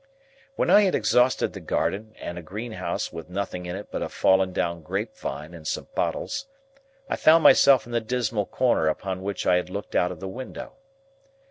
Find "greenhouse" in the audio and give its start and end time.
2.41-3.13